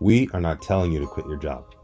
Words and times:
We 0.00 0.30
are 0.32 0.40
not 0.40 0.62
telling 0.62 0.92
you 0.92 1.00
to 1.00 1.06
quit 1.06 1.26
your 1.26 1.36
job. 1.36 1.74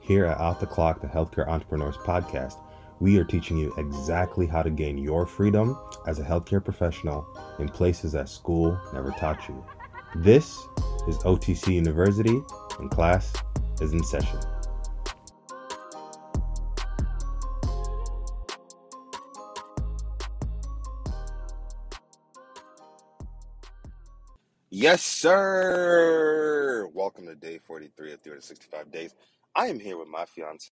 Here 0.00 0.24
at 0.24 0.38
Off 0.38 0.60
the 0.60 0.66
Clock, 0.66 1.02
the 1.02 1.08
Healthcare 1.08 1.46
Entrepreneurs 1.46 1.98
Podcast, 1.98 2.58
we 3.00 3.18
are 3.18 3.24
teaching 3.24 3.58
you 3.58 3.74
exactly 3.76 4.46
how 4.46 4.62
to 4.62 4.70
gain 4.70 4.96
your 4.96 5.26
freedom 5.26 5.78
as 6.06 6.18
a 6.18 6.24
healthcare 6.24 6.64
professional 6.64 7.26
in 7.58 7.68
places 7.68 8.12
that 8.12 8.30
school 8.30 8.80
never 8.94 9.10
taught 9.10 9.46
you. 9.46 9.62
This 10.14 10.56
is 11.06 11.18
OTC 11.18 11.74
University, 11.74 12.40
and 12.78 12.90
class 12.90 13.34
is 13.82 13.92
in 13.92 14.02
session. 14.02 14.38
Yes, 24.78 25.02
sir. 25.02 26.86
Welcome 26.92 27.24
to 27.28 27.34
day 27.34 27.60
43 27.66 28.12
of 28.12 28.20
365 28.20 28.92
days. 28.92 29.14
I 29.54 29.68
am 29.68 29.80
here 29.80 29.96
with 29.96 30.08
my 30.08 30.26
fiance, 30.26 30.68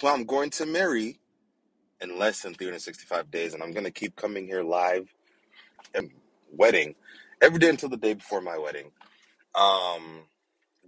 who 0.00 0.06
I'm 0.08 0.24
going 0.24 0.48
to 0.52 0.64
marry 0.64 1.20
in 2.00 2.18
less 2.18 2.40
than 2.40 2.54
365 2.54 3.30
days, 3.30 3.52
and 3.52 3.62
I'm 3.62 3.72
going 3.72 3.84
to 3.84 3.90
keep 3.90 4.16
coming 4.16 4.46
here 4.46 4.62
live 4.62 5.12
and 5.94 6.10
wedding 6.50 6.94
every 7.42 7.58
day 7.58 7.68
until 7.68 7.90
the 7.90 7.98
day 7.98 8.14
before 8.14 8.40
my 8.40 8.56
wedding. 8.56 8.90
Um, 9.54 10.22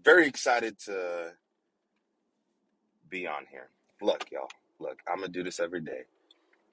very 0.02 0.26
excited 0.26 0.78
to 0.86 1.32
be 3.10 3.26
on 3.26 3.44
here. 3.50 3.68
Look, 4.00 4.24
y'all. 4.32 4.48
Look, 4.80 5.00
I'm 5.06 5.18
gonna 5.18 5.28
do 5.28 5.42
this 5.44 5.60
every 5.60 5.82
day, 5.82 6.04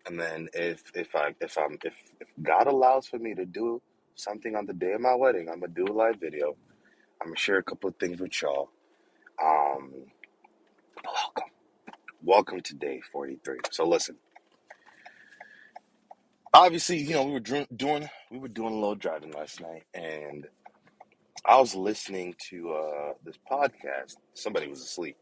and 0.07 0.17
then 0.17 0.47
if 0.53 0.83
if 0.95 1.17
I 1.17 1.35
if 1.41 1.57
I'm 1.57 1.77
if 1.83 1.95
if 2.21 2.29
God 2.41 2.67
allows 2.67 3.07
for 3.07 3.19
me 3.19 3.35
to 3.35 3.45
do 3.45 3.81
something 4.15 4.55
on 4.55 4.65
the 4.65 4.73
day 4.73 4.93
of 4.93 5.01
my 5.01 5.13
wedding, 5.15 5.49
I'm 5.49 5.59
gonna 5.59 5.73
do 5.73 5.85
a 5.85 5.93
live 5.93 6.19
video. 6.19 6.55
I'm 7.21 7.27
gonna 7.27 7.37
share 7.37 7.57
a 7.57 7.63
couple 7.63 7.89
of 7.89 7.95
things 7.97 8.19
with 8.19 8.41
y'all. 8.41 8.69
Um, 9.43 9.91
welcome, 11.03 11.51
welcome 12.23 12.61
to 12.61 12.75
day 12.75 13.01
43. 13.11 13.59
So 13.71 13.87
listen. 13.87 14.17
Obviously, 16.53 16.97
you 16.99 17.11
know 17.11 17.23
we 17.25 17.33
were 17.33 17.39
dr- 17.41 17.67
doing 17.75 18.09
we 18.31 18.39
were 18.39 18.47
doing 18.47 18.71
a 18.71 18.75
little 18.75 18.95
driving 18.95 19.31
last 19.31 19.59
night, 19.59 19.83
and 19.93 20.47
I 21.45 21.59
was 21.59 21.75
listening 21.75 22.35
to 22.49 22.71
uh, 22.71 23.13
this 23.25 23.35
podcast. 23.49 24.15
Somebody 24.33 24.69
was 24.69 24.79
asleep. 24.79 25.17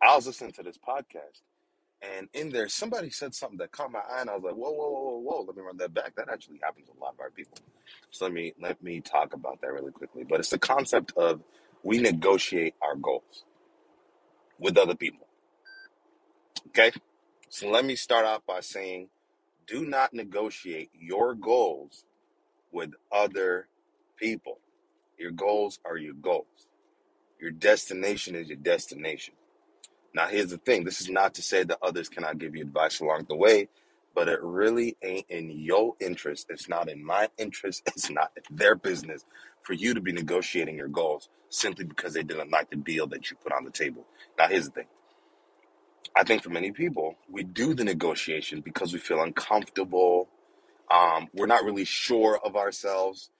I 0.00 0.14
was 0.14 0.26
listening 0.28 0.52
to 0.52 0.62
this 0.62 0.78
podcast, 0.78 1.42
and 2.00 2.28
in 2.32 2.50
there, 2.50 2.68
somebody 2.68 3.10
said 3.10 3.34
something 3.34 3.58
that 3.58 3.72
caught 3.72 3.90
my 3.90 3.98
eye, 3.98 4.20
and 4.20 4.30
I 4.30 4.34
was 4.34 4.44
like, 4.44 4.54
"Whoa, 4.54 4.70
whoa, 4.70 4.90
whoa, 4.90 5.07
whoa, 5.28 5.38
whoa!" 5.38 5.44
Let 5.46 5.56
me 5.56 5.62
run 5.62 5.76
that 5.78 5.94
back. 5.94 6.16
That 6.16 6.30
actually 6.30 6.60
happens 6.62 6.88
to 6.88 6.94
a 6.98 7.00
lot 7.02 7.14
of 7.14 7.20
our 7.20 7.30
people. 7.30 7.58
So 8.10 8.26
let 8.26 8.34
me 8.34 8.54
let 8.60 8.82
me 8.82 9.00
talk 9.00 9.34
about 9.34 9.60
that 9.62 9.72
really 9.72 9.92
quickly. 9.92 10.24
But 10.24 10.40
it's 10.40 10.50
the 10.50 10.58
concept 10.58 11.12
of 11.16 11.42
we 11.84 11.98
negotiate 11.98 12.74
our 12.82 12.96
goals 12.96 13.44
with 14.58 14.78
other 14.78 14.96
people. 14.96 15.28
Okay, 16.68 16.92
so 17.50 17.70
let 17.70 17.84
me 17.84 17.96
start 17.96 18.26
off 18.26 18.42
by 18.46 18.60
saying, 18.60 19.08
do 19.66 19.86
not 19.86 20.14
negotiate 20.14 20.90
your 20.98 21.34
goals 21.34 22.04
with 22.72 22.92
other 23.12 23.68
people. 24.16 24.60
Your 25.18 25.32
goals 25.32 25.80
are 25.84 25.96
your 25.96 26.14
goals. 26.14 26.68
Your 27.40 27.50
destination 27.52 28.34
is 28.34 28.48
your 28.48 28.58
destination. 28.58 29.34
Now, 30.14 30.28
here's 30.28 30.50
the 30.50 30.58
thing 30.58 30.84
this 30.84 31.00
is 31.00 31.10
not 31.10 31.34
to 31.34 31.42
say 31.42 31.64
that 31.64 31.78
others 31.82 32.08
cannot 32.08 32.38
give 32.38 32.56
you 32.56 32.62
advice 32.62 33.00
along 33.00 33.26
the 33.28 33.36
way, 33.36 33.68
but 34.18 34.26
it 34.26 34.42
really 34.42 34.96
ain't 35.00 35.26
in 35.28 35.48
your 35.48 35.94
interest. 36.00 36.48
It's 36.50 36.68
not 36.68 36.88
in 36.88 37.04
my 37.04 37.28
interest. 37.38 37.84
It's 37.94 38.10
not 38.10 38.32
their 38.50 38.74
business 38.74 39.24
for 39.62 39.74
you 39.74 39.94
to 39.94 40.00
be 40.00 40.10
negotiating 40.10 40.76
your 40.76 40.88
goals 40.88 41.28
simply 41.50 41.84
because 41.84 42.14
they 42.14 42.24
didn't 42.24 42.50
like 42.50 42.68
the 42.68 42.76
deal 42.76 43.06
that 43.06 43.30
you 43.30 43.36
put 43.36 43.52
on 43.52 43.64
the 43.64 43.70
table. 43.70 44.04
Now, 44.36 44.48
here's 44.48 44.64
the 44.64 44.72
thing 44.72 44.86
I 46.16 46.24
think 46.24 46.42
for 46.42 46.50
many 46.50 46.72
people, 46.72 47.14
we 47.30 47.44
do 47.44 47.74
the 47.74 47.84
negotiation 47.84 48.60
because 48.60 48.92
we 48.92 48.98
feel 48.98 49.22
uncomfortable. 49.22 50.28
Um, 50.90 51.28
we're 51.32 51.46
not 51.46 51.62
really 51.62 51.84
sure 51.84 52.40
of 52.44 52.56
ourselves. 52.56 53.30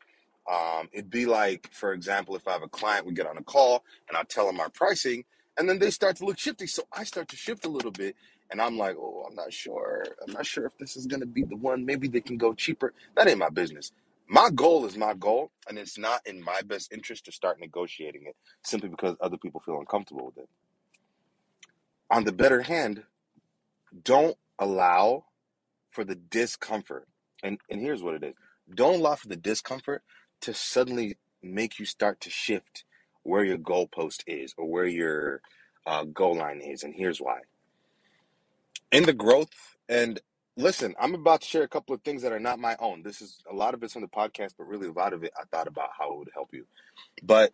Um, 0.49 0.91
it'd 0.93 1.11
be 1.11 1.27
like, 1.27 1.71
for 1.73 1.93
example, 1.93 2.37
if 2.37 2.47
I 2.47 2.53
have 2.53 2.63
a 2.63 2.69
client, 2.69 3.05
we 3.05 3.15
get 3.15 3.27
on 3.27 3.37
a 3.37 3.43
call 3.43 3.83
and 4.09 4.17
I 4.17 4.23
tell 4.23 4.47
them 4.47 4.61
our 4.61 4.71
pricing, 4.71 5.25
and 5.59 5.69
then 5.69 5.81
they 5.81 5.91
start 5.91 6.15
to 6.19 6.25
look 6.25 6.39
shifty. 6.39 6.69
So 6.69 6.85
I 6.93 7.03
start 7.03 7.27
to 7.31 7.37
shift 7.37 7.67
a 7.67 7.69
little 7.69 7.91
bit, 7.91 8.15
and 8.51 8.61
I'm 8.61 8.79
like, 8.79 8.97
oh, 8.99 9.27
I'm 9.29 9.35
not 9.35 9.53
sure. 9.53 10.05
I'm 10.27 10.33
not 10.33 10.47
sure 10.47 10.67
if 10.67 10.77
this 10.79 10.97
is 10.97 11.07
going 11.07 11.21
to 11.21 11.27
be 11.27 11.43
the 11.43 11.57
one. 11.57 11.85
Maybe 11.85 12.09
they 12.09 12.21
can 12.21 12.37
go 12.37 12.55
cheaper. 12.55 12.93
That 13.17 13.29
ain't 13.29 13.39
my 13.39 13.51
business. 13.51 13.93
My 14.29 14.51
goal 14.55 14.85
is 14.85 14.97
my 14.97 15.15
goal, 15.15 15.51
and 15.69 15.79
it's 15.79 15.99
not 15.99 16.27
in 16.27 16.43
my 16.43 16.61
best 16.63 16.93
interest 16.93 17.25
to 17.27 17.33
start 17.33 17.61
negotiating 17.61 18.25
it 18.27 18.37
simply 18.63 18.91
because 18.91 19.17
other 19.21 19.39
people 19.39 19.61
feel 19.61 19.79
uncomfortable 19.79 20.27
with 20.27 20.39
it. 20.39 20.49
On 22.11 22.25
the 22.25 22.33
better 22.33 22.63
hand, 22.63 23.05
don't 24.05 24.37
allow 24.59 25.25
for 25.91 26.05
the 26.05 26.15
discomfort. 26.15 27.09
And 27.43 27.59
and 27.71 27.81
here's 27.81 28.03
what 28.03 28.15
it 28.15 28.25
is. 28.25 28.35
Don't 28.75 29.01
allow 29.01 29.15
for 29.15 29.29
the 29.29 29.37
discomfort 29.37 30.03
to 30.43 30.53
suddenly 30.55 31.17
make 31.43 31.79
you 31.79 31.87
start 31.87 32.21
to 32.21 32.31
shift 32.31 32.85
where 33.23 33.45
your 33.45 33.59
goalpost 33.59 34.23
is 34.27 34.55
or 34.57 34.67
where 34.67 34.87
your 34.87 35.41
uh, 35.87 36.05
goal 36.05 36.37
line 36.37 36.61
is. 36.61 36.83
And 36.83 36.95
here's 36.95 37.21
why. 37.21 37.41
In 38.91 39.05
the 39.05 39.13
growth, 39.13 39.51
and 39.89 40.19
listen, 40.57 40.95
I'm 40.99 41.15
about 41.15 41.43
to 41.43 41.47
share 41.47 41.63
a 41.63 41.69
couple 41.69 41.95
of 41.95 42.03
things 42.03 42.23
that 42.23 42.33
are 42.33 42.41
not 42.41 42.59
my 42.59 42.75
own. 42.81 43.03
This 43.03 43.21
is 43.21 43.43
a 43.51 43.55
lot 43.55 43.75
of 43.75 43.83
it's 43.83 43.97
on 43.97 44.03
the 44.03 44.09
podcast, 44.09 44.55
but 44.57 44.67
really 44.67 44.89
a 44.89 44.93
lot 44.93 45.13
of 45.13 45.25
it 45.25 45.33
I 45.39 45.45
thought 45.55 45.69
about 45.69 45.91
how 45.99 46.13
it 46.13 46.19
would 46.19 46.31
help 46.33 46.55
you. 46.55 46.65
But 47.23 47.53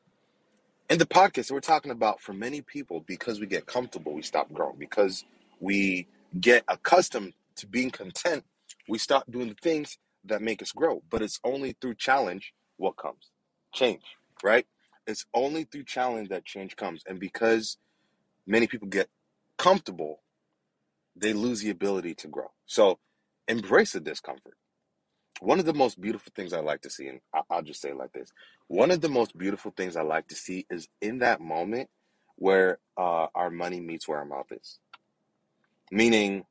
in 0.88 0.98
the 0.98 1.06
podcast, 1.06 1.50
we're 1.50 1.60
talking 1.60 1.90
about 1.90 2.20
for 2.20 2.32
many 2.32 2.60
people, 2.60 3.04
because 3.06 3.40
we 3.40 3.46
get 3.46 3.66
comfortable, 3.66 4.14
we 4.14 4.22
stop 4.22 4.52
growing. 4.52 4.76
Because 4.78 5.24
we 5.58 6.06
get 6.40 6.62
accustomed 6.68 7.32
to 7.56 7.66
being 7.66 7.90
content, 7.90 8.44
we 8.88 8.98
stop 8.98 9.24
doing 9.30 9.48
the 9.48 9.56
things 9.60 9.98
that 10.24 10.40
make 10.40 10.62
us 10.62 10.70
grow. 10.70 11.02
But 11.10 11.22
it's 11.22 11.40
only 11.42 11.76
through 11.80 11.96
challenge 11.96 12.54
what 12.76 12.96
comes? 12.96 13.30
Change, 13.72 14.02
right? 14.44 14.66
It's 15.06 15.26
only 15.34 15.64
through 15.64 15.84
challenge 15.84 16.28
that 16.28 16.44
change 16.44 16.76
comes. 16.76 17.02
And 17.08 17.18
because 17.18 17.76
many 18.46 18.68
people 18.68 18.88
get 18.88 19.08
comfortable, 19.58 20.20
they 21.16 21.32
lose 21.32 21.60
the 21.60 21.70
ability 21.70 22.14
to 22.16 22.28
grow. 22.28 22.48
So 22.66 22.98
embrace 23.48 23.92
the 23.92 24.00
discomfort. 24.00 24.56
One 25.40 25.58
of 25.58 25.66
the 25.66 25.74
most 25.74 26.00
beautiful 26.00 26.32
things 26.34 26.52
I 26.52 26.60
like 26.60 26.82
to 26.82 26.90
see, 26.90 27.08
and 27.08 27.20
I'll 27.50 27.62
just 27.62 27.80
say 27.80 27.92
like 27.92 28.12
this 28.12 28.30
one 28.68 28.90
of 28.90 29.00
the 29.00 29.08
most 29.08 29.36
beautiful 29.36 29.72
things 29.76 29.96
I 29.96 30.02
like 30.02 30.28
to 30.28 30.34
see 30.34 30.66
is 30.70 30.88
in 31.00 31.18
that 31.18 31.40
moment 31.40 31.90
where 32.36 32.78
uh, 32.96 33.26
our 33.34 33.50
money 33.50 33.80
meets 33.80 34.08
where 34.08 34.18
our 34.18 34.24
mouth 34.24 34.46
is. 34.50 34.78
Meaning, 35.90 36.44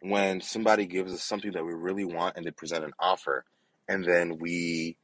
when 0.00 0.40
somebody 0.40 0.86
gives 0.86 1.12
us 1.12 1.22
something 1.22 1.52
that 1.52 1.64
we 1.64 1.74
really 1.74 2.04
want 2.04 2.36
and 2.36 2.46
they 2.46 2.50
present 2.52 2.84
an 2.84 2.92
offer, 3.00 3.44
and 3.88 4.04
then 4.04 4.38
we 4.38 4.96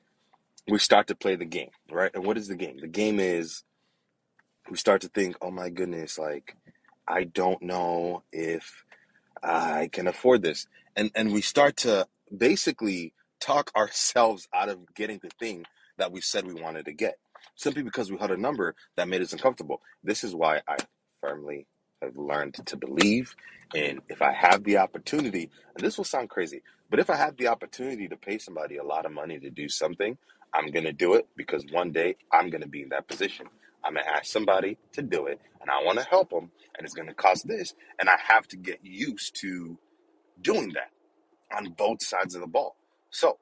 we 0.68 0.78
start 0.78 1.08
to 1.08 1.14
play 1.14 1.36
the 1.36 1.44
game, 1.44 1.70
right? 1.90 2.10
And 2.14 2.24
what 2.24 2.38
is 2.38 2.48
the 2.48 2.56
game? 2.56 2.78
The 2.80 2.88
game 2.88 3.18
is 3.20 3.64
we 4.70 4.76
start 4.76 5.02
to 5.02 5.08
think, 5.08 5.36
oh 5.42 5.50
my 5.50 5.68
goodness, 5.68 6.18
like 6.18 6.56
I 7.08 7.24
don't 7.24 7.62
know 7.62 8.24
if 8.32 8.84
I 9.42 9.88
can 9.92 10.08
afford 10.08 10.42
this. 10.42 10.66
And 10.96 11.12
and 11.14 11.32
we 11.32 11.42
start 11.42 11.78
to 11.78 12.06
basically 12.36 13.14
talk 13.40 13.72
ourselves 13.76 14.48
out 14.54 14.70
of 14.70 14.94
getting 14.94 15.20
the 15.22 15.30
thing 15.40 15.66
that 15.98 16.12
we 16.12 16.20
said 16.20 16.46
we 16.46 16.54
wanted 16.60 16.86
to 16.86 16.94
get. 16.94 17.16
Simply 17.56 17.82
because 17.84 18.10
we 18.10 18.18
had 18.18 18.30
a 18.32 18.38
number 18.38 18.74
that 18.96 19.08
made 19.08 19.22
us 19.22 19.32
uncomfortable. 19.34 19.82
This 20.04 20.24
is 20.24 20.34
why 20.34 20.62
I 20.68 20.78
firmly 21.20 21.66
have 22.02 22.16
learned 22.16 22.54
to 22.66 22.76
believe 22.76 23.36
in 23.74 24.00
if 24.08 24.22
I 24.22 24.32
have 24.32 24.64
the 24.64 24.78
opportunity, 24.78 25.50
and 25.76 25.84
this 25.86 25.98
will 25.98 26.04
sound 26.06 26.30
crazy, 26.30 26.62
but 26.90 27.00
if 27.00 27.10
I 27.10 27.16
have 27.16 27.36
the 27.36 27.48
opportunity 27.48 28.08
to 28.08 28.16
pay 28.16 28.38
somebody 28.38 28.78
a 28.78 28.84
lot 28.84 29.06
of 29.06 29.12
money 29.12 29.38
to 29.40 29.50
do 29.50 29.68
something, 29.68 30.18
I'm 30.54 30.68
going 30.72 30.86
to 30.86 30.92
do 30.94 31.14
it 31.14 31.28
because 31.36 31.64
one 31.72 31.92
day 31.92 32.16
I'm 32.32 32.50
going 32.50 32.62
to 32.62 32.68
be 32.68 32.82
in 32.82 32.90
that 32.90 33.08
position. 33.08 33.46
I'm 33.84 33.94
going 33.94 34.06
to 34.06 34.12
ask 34.12 34.26
somebody 34.26 34.78
to 34.94 35.02
do 35.02 35.26
it, 35.26 35.40
and 35.60 35.70
I 35.70 35.84
want 35.84 35.98
to 36.00 36.06
help 36.06 36.30
them, 36.30 36.50
and 36.76 36.84
it's 36.84 36.94
going 36.94 37.08
to 37.08 37.14
cost 37.14 37.48
this, 37.48 37.74
and 38.00 38.08
I 38.10 38.16
have 38.28 38.48
to 38.48 38.56
get 38.58 38.80
used 38.82 39.36
to 39.42 39.78
doing 40.40 40.74
that 40.74 40.90
on 41.56 41.72
both 41.76 42.04
sides 42.04 42.34
of 42.34 42.42
the 42.42 42.46
ball. 42.48 42.76
So 43.10 43.38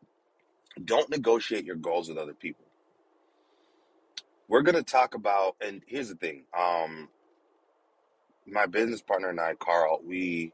don't 0.85 1.11
negotiate 1.11 1.65
your 1.67 1.77
goals 1.77 2.09
with 2.09 2.19
other 2.19 2.35
people. 2.35 2.67
We're 4.49 4.63
going 4.63 4.77
to 4.77 4.83
talk 4.85 5.15
about, 5.15 5.57
and 5.61 5.83
here's 5.87 6.09
the 6.11 6.17
thing. 6.17 6.45
Um, 6.59 7.09
my 8.47 8.67
business 8.67 9.03
partner 9.03 9.31
and 9.31 9.41
I, 9.41 9.55
Carl, 9.55 10.01
we 10.07 10.53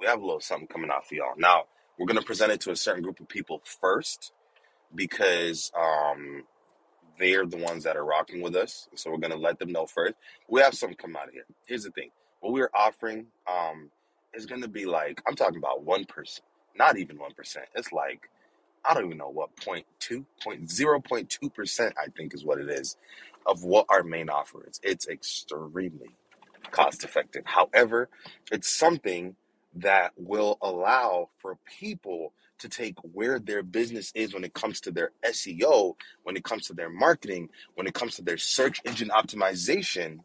we 0.00 0.06
have 0.06 0.20
a 0.20 0.26
little 0.26 0.40
something 0.40 0.68
coming 0.68 0.90
out 0.90 1.08
for 1.08 1.14
y'all. 1.14 1.34
Now 1.38 1.64
we're 1.98 2.06
going 2.06 2.20
to 2.20 2.26
present 2.26 2.52
it 2.52 2.60
to 2.62 2.70
a 2.70 2.76
certain 2.76 3.02
group 3.02 3.20
of 3.20 3.28
people 3.28 3.62
first 3.80 4.32
because 4.94 5.72
um, 5.78 6.44
they're 7.18 7.46
the 7.46 7.58
ones 7.58 7.84
that 7.84 7.96
are 7.96 8.04
rocking 8.04 8.42
with 8.42 8.56
us. 8.56 8.88
So 8.96 9.10
we're 9.10 9.18
going 9.18 9.32
to 9.32 9.38
let 9.38 9.58
them 9.58 9.72
know 9.72 9.86
first. 9.86 10.14
We 10.48 10.60
have 10.62 10.74
some 10.74 10.94
come 10.94 11.16
out 11.16 11.28
of 11.28 11.34
here. 11.34 11.46
Here's 11.66 11.84
the 11.84 11.90
thing: 11.90 12.10
what 12.40 12.52
we're 12.52 12.70
offering 12.74 13.26
um, 13.50 13.90
is 14.34 14.46
going 14.46 14.62
to 14.62 14.68
be 14.68 14.86
like 14.86 15.22
I'm 15.28 15.36
talking 15.36 15.58
about 15.58 15.84
one 15.84 16.04
percent, 16.06 16.44
not 16.76 16.98
even 16.98 17.18
one 17.18 17.34
percent. 17.34 17.66
It's 17.74 17.92
like 17.92 18.30
I 18.84 18.94
don't 18.94 19.06
even 19.06 19.18
know 19.18 19.30
what 19.30 19.56
point 19.56 19.86
two, 20.00 20.26
point 20.44 20.70
zero 20.70 21.00
point 21.00 21.30
two 21.30 21.50
percent. 21.50 21.94
I 21.98 22.08
think 22.16 22.34
is 22.34 22.44
what 22.44 22.60
it 22.60 22.70
is 22.70 22.96
of 23.46 23.64
what 23.64 23.86
our 23.90 24.02
main 24.04 24.30
offer 24.30 24.66
is. 24.68 24.80
It's 24.82 25.08
extremely 25.08 26.10
cost 26.70 27.04
effective. 27.04 27.42
However, 27.46 28.08
it's 28.52 28.68
something 28.68 29.36
that 29.76 30.12
will 30.16 30.58
allow 30.62 31.30
for 31.38 31.58
people 31.80 32.32
to 32.58 32.68
take 32.68 32.96
where 33.12 33.38
their 33.38 33.62
business 33.62 34.12
is 34.14 34.34
when 34.34 34.44
it 34.44 34.54
comes 34.54 34.80
to 34.80 34.90
their 34.90 35.12
SEO, 35.24 35.94
when 36.22 36.36
it 36.36 36.44
comes 36.44 36.66
to 36.66 36.72
their 36.74 36.90
marketing, 36.90 37.50
when 37.74 37.86
it 37.86 37.94
comes 37.94 38.16
to 38.16 38.22
their 38.22 38.38
search 38.38 38.80
engine 38.84 39.10
optimization, 39.10 40.20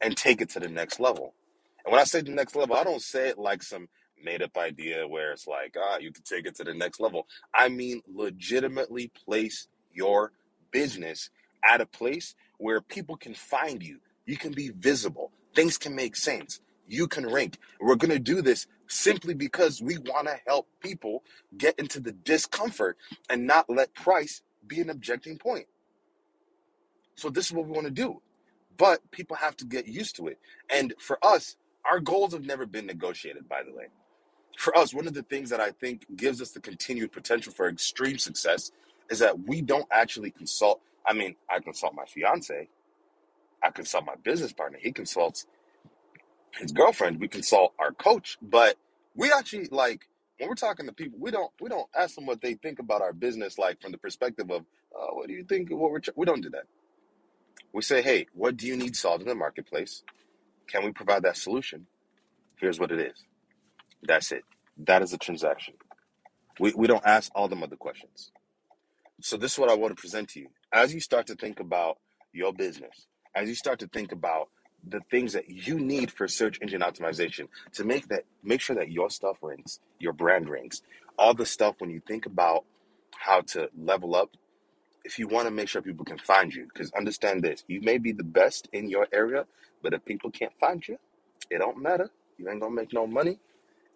and 0.00 0.16
take 0.16 0.40
it 0.40 0.50
to 0.50 0.60
the 0.60 0.68
next 0.68 1.00
level. 1.00 1.34
And 1.84 1.92
when 1.92 2.00
I 2.00 2.04
say 2.04 2.20
the 2.20 2.30
next 2.30 2.54
level, 2.54 2.76
I 2.76 2.84
don't 2.84 3.02
say 3.02 3.28
it 3.28 3.38
like 3.38 3.62
some 3.62 3.88
made 4.22 4.42
up 4.42 4.56
idea 4.56 5.06
where 5.06 5.32
it's 5.32 5.46
like, 5.46 5.76
ah, 5.78 5.98
you 5.98 6.12
can 6.12 6.24
take 6.24 6.46
it 6.46 6.56
to 6.56 6.64
the 6.64 6.74
next 6.74 7.00
level. 7.00 7.26
I 7.54 7.68
mean, 7.68 8.02
legitimately 8.12 9.10
place 9.24 9.68
your 9.92 10.32
business 10.70 11.30
at 11.64 11.80
a 11.80 11.86
place 11.86 12.34
where 12.58 12.80
people 12.80 13.16
can 13.16 13.34
find 13.34 13.82
you. 13.82 13.98
You 14.26 14.36
can 14.36 14.52
be 14.52 14.70
visible. 14.70 15.32
Things 15.54 15.78
can 15.78 15.94
make 15.94 16.16
sense. 16.16 16.60
You 16.88 17.08
can 17.08 17.26
rank. 17.28 17.58
We're 17.80 17.96
going 17.96 18.12
to 18.12 18.20
do 18.20 18.42
this 18.42 18.66
simply 18.88 19.34
because 19.34 19.82
we 19.82 19.98
want 19.98 20.28
to 20.28 20.40
help 20.46 20.68
people 20.80 21.24
get 21.56 21.78
into 21.78 22.00
the 22.00 22.12
discomfort 22.12 22.98
and 23.30 23.46
not 23.46 23.70
let 23.70 23.94
price 23.94 24.42
be 24.66 24.80
an 24.80 24.90
objecting 24.90 25.38
point. 25.38 25.66
So, 27.16 27.30
this 27.30 27.46
is 27.46 27.52
what 27.52 27.66
we 27.66 27.72
want 27.72 27.86
to 27.86 27.92
do. 27.92 28.22
But 28.76 29.10
people 29.10 29.36
have 29.36 29.56
to 29.58 29.66
get 29.66 29.88
used 29.88 30.16
to 30.16 30.28
it. 30.28 30.38
And 30.72 30.94
for 30.98 31.18
us, 31.24 31.56
our 31.84 32.00
goals 32.00 32.32
have 32.32 32.44
never 32.44 32.66
been 32.66 32.86
negotiated, 32.86 33.48
by 33.48 33.62
the 33.64 33.74
way. 33.74 33.86
For 34.58 34.76
us, 34.76 34.94
one 34.94 35.06
of 35.06 35.14
the 35.14 35.22
things 35.22 35.50
that 35.50 35.60
I 35.60 35.70
think 35.70 36.06
gives 36.16 36.42
us 36.42 36.52
the 36.52 36.60
continued 36.60 37.12
potential 37.12 37.52
for 37.52 37.68
extreme 37.68 38.18
success 38.18 38.72
is 39.10 39.20
that 39.20 39.40
we 39.46 39.62
don't 39.62 39.86
actually 39.90 40.30
consult. 40.32 40.80
I 41.06 41.12
mean, 41.14 41.36
I 41.50 41.60
consult 41.60 41.94
my 41.94 42.04
fiance, 42.06 42.68
I 43.62 43.70
consult 43.70 44.06
my 44.06 44.16
business 44.22 44.52
partner, 44.52 44.78
he 44.80 44.92
consults 44.92 45.46
his 46.56 46.72
girlfriend, 46.72 47.20
we 47.20 47.28
consult 47.28 47.74
our 47.78 47.92
coach, 47.92 48.38
but 48.42 48.76
we 49.14 49.32
actually 49.32 49.68
like 49.70 50.08
when 50.38 50.48
we're 50.48 50.54
talking 50.54 50.86
to 50.86 50.92
people, 50.92 51.18
we 51.20 51.30
don't 51.30 51.52
we 51.60 51.68
don't 51.68 51.88
ask 51.96 52.14
them 52.16 52.26
what 52.26 52.40
they 52.40 52.54
think 52.54 52.78
about 52.78 53.02
our 53.02 53.12
business, 53.12 53.58
like 53.58 53.80
from 53.80 53.92
the 53.92 53.98
perspective 53.98 54.50
of 54.50 54.62
uh, 54.94 55.08
what 55.14 55.28
do 55.28 55.34
you 55.34 55.44
think 55.44 55.70
of 55.70 55.78
what 55.78 55.90
we're. 55.92 56.00
We 56.16 56.26
don't 56.26 56.42
do 56.42 56.50
that. 56.50 56.64
We 57.72 57.82
say, 57.82 58.02
hey, 58.02 58.26
what 58.34 58.56
do 58.56 58.66
you 58.66 58.76
need 58.76 58.96
solved 58.96 59.22
in 59.22 59.28
the 59.28 59.34
marketplace? 59.34 60.02
Can 60.68 60.84
we 60.84 60.92
provide 60.92 61.24
that 61.24 61.36
solution? 61.36 61.86
Here's 62.60 62.80
what 62.80 62.92
it 62.92 63.00
is. 63.00 63.24
That's 64.02 64.32
it. 64.32 64.44
That 64.78 65.02
is 65.02 65.12
a 65.12 65.18
transaction. 65.18 65.74
We, 66.60 66.72
we 66.76 66.86
don't 66.88 67.06
ask 67.06 67.30
all 67.34 67.48
them 67.48 67.62
other 67.62 67.76
questions. 67.76 68.32
So 69.22 69.36
this 69.36 69.54
is 69.54 69.58
what 69.58 69.70
I 69.70 69.74
want 69.74 69.96
to 69.96 70.00
present 70.00 70.30
to 70.30 70.40
you. 70.40 70.48
As 70.72 70.94
you 70.94 71.00
start 71.00 71.26
to 71.28 71.36
think 71.36 71.60
about 71.60 71.98
your 72.32 72.52
business, 72.52 73.06
as 73.34 73.48
you 73.48 73.56
start 73.56 73.80
to 73.80 73.88
think 73.88 74.12
about 74.12 74.48
the 74.86 75.00
things 75.10 75.32
that 75.34 75.50
you 75.50 75.78
need 75.80 76.10
for 76.10 76.28
search 76.28 76.58
engine 76.62 76.82
optimization 76.82 77.48
to 77.72 77.84
make 77.84 78.08
that 78.08 78.24
make 78.42 78.60
sure 78.60 78.76
that 78.76 78.90
your 78.90 79.10
stuff 79.10 79.38
rings, 79.42 79.80
your 79.98 80.12
brand 80.12 80.48
rings, 80.48 80.82
all 81.18 81.34
the 81.34 81.46
stuff 81.46 81.76
when 81.78 81.90
you 81.90 82.00
think 82.06 82.26
about 82.26 82.64
how 83.16 83.40
to 83.42 83.70
level 83.78 84.14
up 84.14 84.30
if 85.04 85.18
you 85.18 85.28
want 85.28 85.46
to 85.46 85.50
make 85.52 85.68
sure 85.68 85.82
people 85.82 86.04
can 86.04 86.18
find 86.18 86.54
you 86.54 86.66
because 86.72 86.92
understand 86.92 87.42
this 87.42 87.64
you 87.68 87.80
may 87.82 87.98
be 87.98 88.12
the 88.12 88.24
best 88.24 88.68
in 88.72 88.88
your 88.88 89.06
area 89.12 89.46
but 89.82 89.94
if 89.94 90.04
people 90.04 90.30
can't 90.30 90.52
find 90.60 90.86
you 90.86 90.96
it 91.50 91.58
don't 91.58 91.82
matter. 91.82 92.10
You 92.38 92.50
ain't 92.50 92.60
gonna 92.60 92.74
make 92.74 92.92
no 92.92 93.06
money. 93.06 93.38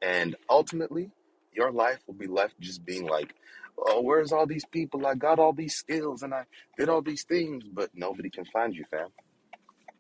And 0.03 0.37
ultimately 0.51 1.11
your 1.55 1.73
life 1.73 1.99
will 2.07 2.15
be 2.15 2.27
left 2.29 2.59
just 2.61 2.85
being 2.85 3.07
like 3.07 3.35
oh 3.79 4.01
where's 4.03 4.33
all 4.33 4.47
these 4.47 4.65
people? 4.67 5.07
I 5.07 5.15
got 5.15 5.39
all 5.39 5.53
these 5.53 5.75
skills 5.75 6.23
and 6.23 6.35
i 6.35 6.45
did 6.79 6.89
all 6.89 7.03
these 7.03 7.25
things 7.25 7.65
but 7.73 7.91
nobody 7.95 8.31
can 8.31 8.45
find 8.47 8.75
you 8.75 8.85
fam 8.91 9.09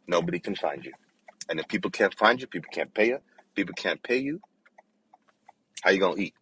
nobody 0.06 0.40
can 0.40 0.54
find 0.56 0.84
you. 0.84 0.92
And 1.48 1.60
if 1.60 1.68
people 1.68 1.90
can't 1.90 2.14
find 2.14 2.40
you 2.40 2.46
people 2.46 2.70
can't 2.72 2.94
pay 2.94 3.08
you 3.08 3.18
people 3.54 3.74
can't 3.76 4.02
pay 4.02 4.18
you 4.18 4.40
how 5.82 5.90
you 5.90 6.00
gonna 6.00 6.20
eat? 6.20 6.34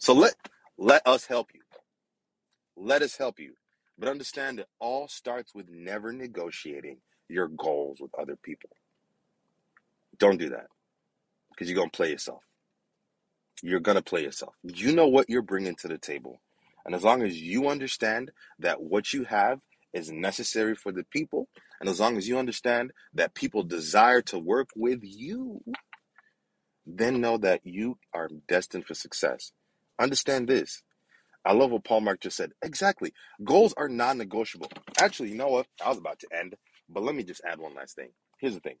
So 0.00 0.14
let 0.14 0.34
let 0.78 1.06
us 1.06 1.26
help 1.26 1.48
you. 1.54 1.60
Let 2.76 3.02
us 3.02 3.16
help 3.16 3.38
you. 3.40 3.54
But 3.98 4.08
understand 4.08 4.60
it 4.60 4.68
all 4.80 5.08
starts 5.08 5.54
with 5.54 5.68
never 5.70 6.12
negotiating 6.12 6.98
your 7.28 7.48
goals 7.48 8.00
with 8.00 8.12
other 8.18 8.36
people. 8.36 8.70
Don't 10.18 10.38
do 10.38 10.50
that 10.50 10.66
because 11.50 11.68
you're 11.68 11.78
gonna 11.78 11.90
play 11.90 12.10
yourself. 12.10 12.42
You're 13.62 13.80
gonna 13.80 14.02
play 14.02 14.22
yourself. 14.22 14.54
You 14.64 14.94
know 14.94 15.08
what 15.08 15.30
you're 15.30 15.42
bringing 15.42 15.76
to 15.76 15.88
the 15.88 15.98
table. 15.98 16.40
And 16.86 16.94
as 16.94 17.04
long 17.04 17.22
as 17.22 17.40
you 17.40 17.68
understand 17.68 18.32
that 18.60 18.82
what 18.82 19.12
you 19.12 19.24
have 19.24 19.60
is 19.92 20.10
necessary 20.10 20.74
for 20.74 20.92
the 20.92 21.04
people 21.04 21.48
and 21.80 21.88
as 21.88 22.00
long 22.00 22.16
as 22.18 22.28
you 22.28 22.38
understand 22.38 22.92
that 23.14 23.34
people 23.34 23.62
desire 23.64 24.22
to 24.22 24.38
work 24.38 24.70
with 24.76 25.00
you 25.02 25.62
then 26.86 27.20
know 27.20 27.38
that 27.38 27.60
you 27.64 27.98
are 28.14 28.30
destined 28.48 28.86
for 28.86 28.94
success 28.94 29.52
understand 30.00 30.48
this 30.48 30.78
I 31.44 31.54
love 31.54 31.72
what 31.72 31.84
Paul 31.84 32.02
Mark 32.02 32.22
just 32.22 32.38
said. 32.38 32.52
Exactly. 32.62 33.12
Goals 33.44 33.74
are 33.78 33.90
non 33.90 34.18
negotiable. 34.18 34.70
Actually, 35.00 35.30
you 35.30 35.36
know 35.36 35.48
what? 35.48 35.66
I 35.84 35.90
was 35.90 35.98
about 35.98 36.20
to 36.20 36.28
end, 36.38 36.56
but 36.90 37.04
let 37.04 37.16
me 37.16 37.24
just 37.24 37.42
add 37.46 37.60
one 37.60 37.74
last 37.74 37.96
thing. 37.96 38.10
Here's 38.40 38.54
the 38.54 38.60
thing. 38.60 38.76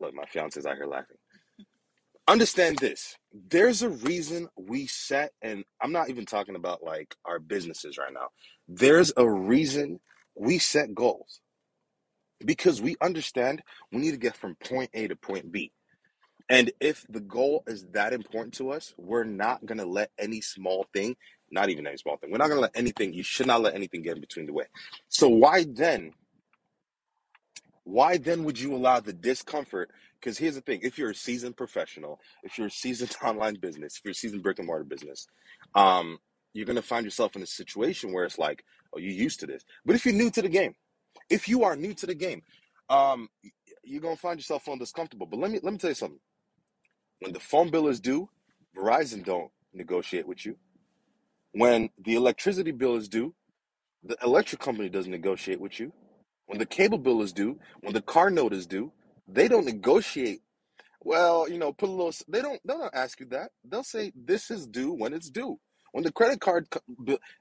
Look, 0.00 0.14
my 0.14 0.24
fiance's 0.26 0.66
out 0.66 0.76
here 0.76 0.86
laughing. 0.86 1.16
Understand 2.28 2.78
this. 2.78 3.16
There's 3.32 3.82
a 3.82 3.90
reason 3.90 4.48
we 4.56 4.86
set, 4.86 5.32
and 5.42 5.64
I'm 5.82 5.92
not 5.92 6.10
even 6.10 6.26
talking 6.26 6.56
about 6.56 6.82
like 6.82 7.16
our 7.24 7.38
businesses 7.38 7.98
right 7.98 8.12
now. 8.12 8.28
There's 8.68 9.12
a 9.16 9.28
reason 9.28 10.00
we 10.36 10.58
set 10.58 10.94
goals 10.94 11.40
because 12.44 12.82
we 12.82 12.96
understand 13.00 13.62
we 13.92 14.00
need 14.00 14.12
to 14.12 14.16
get 14.16 14.36
from 14.36 14.56
point 14.56 14.90
A 14.94 15.08
to 15.08 15.16
point 15.16 15.50
B. 15.52 15.72
And 16.48 16.70
if 16.80 17.06
the 17.08 17.20
goal 17.20 17.62
is 17.66 17.86
that 17.92 18.12
important 18.12 18.54
to 18.54 18.70
us, 18.70 18.92
we're 18.98 19.24
not 19.24 19.64
going 19.64 19.78
to 19.78 19.86
let 19.86 20.10
any 20.18 20.40
small 20.40 20.86
thing, 20.92 21.16
not 21.50 21.70
even 21.70 21.86
any 21.86 21.96
small 21.96 22.16
thing, 22.18 22.30
we're 22.30 22.38
not 22.38 22.48
going 22.48 22.58
to 22.58 22.62
let 22.62 22.76
anything, 22.76 23.14
you 23.14 23.22
should 23.22 23.46
not 23.46 23.62
let 23.62 23.74
anything 23.74 24.02
get 24.02 24.16
in 24.16 24.20
between 24.20 24.46
the 24.46 24.52
way. 24.52 24.66
So 25.08 25.28
why 25.28 25.64
then, 25.66 26.12
why 27.84 28.18
then 28.18 28.44
would 28.44 28.60
you 28.60 28.74
allow 28.74 29.00
the 29.00 29.12
discomfort? 29.12 29.90
Because 30.20 30.36
here's 30.36 30.54
the 30.54 30.60
thing 30.60 30.80
if 30.82 30.98
you're 30.98 31.10
a 31.10 31.14
seasoned 31.14 31.56
professional, 31.56 32.20
if 32.42 32.58
you're 32.58 32.66
a 32.66 32.70
seasoned 32.70 33.16
online 33.24 33.54
business, 33.54 33.96
if 33.96 34.04
you're 34.04 34.12
a 34.12 34.14
seasoned 34.14 34.42
brick 34.42 34.58
and 34.58 34.66
mortar 34.66 34.84
business, 34.84 35.26
um, 35.74 36.18
you're 36.52 36.66
going 36.66 36.76
to 36.76 36.82
find 36.82 37.04
yourself 37.04 37.36
in 37.36 37.42
a 37.42 37.46
situation 37.46 38.12
where 38.12 38.24
it's 38.24 38.38
like, 38.38 38.64
oh, 38.94 38.98
you're 38.98 39.12
used 39.12 39.40
to 39.40 39.46
this. 39.46 39.64
But 39.84 39.96
if 39.96 40.04
you're 40.04 40.14
new 40.14 40.30
to 40.30 40.42
the 40.42 40.48
game, 40.48 40.74
if 41.30 41.48
you 41.48 41.64
are 41.64 41.76
new 41.76 41.94
to 41.94 42.06
the 42.06 42.14
game, 42.14 42.42
um, 42.88 43.28
you're 43.84 44.00
to 44.16 44.20
find 44.20 44.38
yourself 44.38 44.64
feeling 44.64 44.80
discomfortable. 44.80 45.26
But 45.26 45.40
let 45.40 45.50
me, 45.50 45.60
let 45.62 45.72
me 45.72 45.78
tell 45.78 45.90
you 45.90 45.94
something 45.94 46.20
when 47.20 47.32
the 47.32 47.40
phone 47.40 47.70
bill 47.70 47.88
is 47.88 48.00
due, 48.00 48.28
Verizon 48.76 49.24
don't 49.24 49.50
negotiate 49.74 50.26
with 50.28 50.46
you. 50.46 50.56
When 51.52 51.90
the 51.98 52.14
electricity 52.16 52.72
bill 52.72 52.96
is 52.96 53.08
due, 53.08 53.34
the 54.04 54.16
electric 54.24 54.60
company 54.60 54.88
doesn't 54.88 55.10
negotiate 55.10 55.60
with 55.60 55.80
you. 55.80 55.92
When 56.46 56.58
the 56.58 56.66
cable 56.66 56.98
bill 56.98 57.22
is 57.22 57.32
due, 57.32 57.58
when 57.80 57.94
the 57.94 58.02
car 58.02 58.30
note 58.30 58.52
is 58.52 58.66
due, 58.66 58.92
they 59.28 59.48
don't 59.48 59.64
negotiate. 59.64 60.40
Well, 61.02 61.48
you 61.48 61.58
know, 61.58 61.72
put 61.72 61.88
a 61.88 61.92
little. 61.92 62.12
They 62.28 62.42
don't. 62.42 62.60
They 62.64 62.74
don't 62.74 62.94
ask 62.94 63.20
you 63.20 63.26
that. 63.26 63.50
They'll 63.64 63.84
say 63.84 64.12
this 64.16 64.50
is 64.50 64.66
due 64.66 64.92
when 64.92 65.14
it's 65.14 65.30
due. 65.30 65.58
When 65.94 66.02
the 66.02 66.12
credit 66.12 66.40
card 66.40 66.66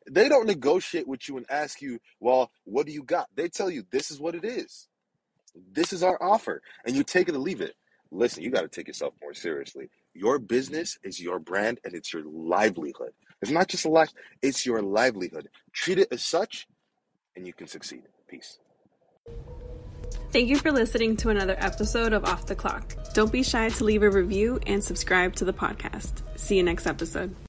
they 0.09 0.29
don't 0.29 0.45
negotiate 0.45 1.07
with 1.07 1.27
you 1.27 1.37
and 1.37 1.45
ask 1.49 1.81
you, 1.81 1.99
well, 2.19 2.51
what 2.65 2.85
do 2.85 2.91
you 2.91 3.03
got? 3.03 3.27
They 3.35 3.49
tell 3.49 3.69
you 3.69 3.83
this 3.91 4.11
is 4.11 4.19
what 4.19 4.35
it 4.35 4.45
is. 4.45 4.87
This 5.71 5.91
is 5.91 6.03
our 6.03 6.21
offer, 6.21 6.61
and 6.85 6.95
you 6.95 7.03
take 7.03 7.29
it 7.29 7.35
or 7.35 7.39
leave 7.39 7.61
it 7.61 7.75
listen, 8.13 8.43
you 8.43 8.51
got 8.51 8.61
to 8.61 8.67
take 8.67 8.87
yourself 8.87 9.13
more 9.21 9.33
seriously. 9.33 9.89
Your 10.13 10.39
business 10.39 10.97
is 11.03 11.19
your 11.19 11.39
brand 11.39 11.79
and 11.83 11.93
it's 11.93 12.13
your 12.13 12.23
livelihood. 12.25 13.11
It's 13.41 13.51
not 13.51 13.67
just 13.67 13.85
a 13.85 13.89
life, 13.89 14.11
it's 14.41 14.65
your 14.65 14.81
livelihood. 14.81 15.49
Treat 15.73 15.99
it 15.99 16.07
as 16.11 16.23
such 16.23 16.67
and 17.35 17.45
you 17.45 17.53
can 17.53 17.67
succeed. 17.67 18.03
Peace. 18.27 18.59
Thank 20.31 20.49
you 20.49 20.57
for 20.57 20.71
listening 20.71 21.17
to 21.17 21.29
another 21.29 21.55
episode 21.59 22.13
of 22.13 22.25
Off 22.25 22.45
the 22.45 22.55
Clock. 22.55 22.95
Don't 23.13 23.31
be 23.31 23.43
shy 23.43 23.69
to 23.69 23.83
leave 23.83 24.03
a 24.03 24.09
review 24.09 24.59
and 24.65 24.83
subscribe 24.83 25.35
to 25.35 25.45
the 25.45 25.53
podcast. 25.53 26.21
See 26.35 26.57
you 26.57 26.63
next 26.63 26.87
episode. 26.87 27.35